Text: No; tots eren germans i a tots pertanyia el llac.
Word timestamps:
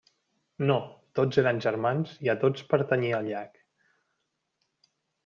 No; 0.69 0.77
tots 1.19 1.39
eren 1.41 1.61
germans 1.65 2.15
i 2.29 2.31
a 2.33 2.37
tots 2.45 2.63
pertanyia 2.71 3.21
el 3.25 3.29
llac. 3.35 3.61